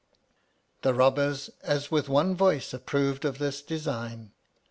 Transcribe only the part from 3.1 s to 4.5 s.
of this design.